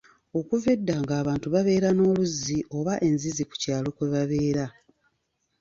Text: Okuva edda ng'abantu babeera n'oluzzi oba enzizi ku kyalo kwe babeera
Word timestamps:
Okuva 0.39 0.67
edda 0.75 0.95
ng'abantu 1.01 1.47
babeera 1.53 1.89
n'oluzzi 1.93 2.57
oba 2.77 2.93
enzizi 3.07 3.43
ku 3.49 3.55
kyalo 3.63 3.89
kwe 3.95 4.07
babeera 4.13 4.65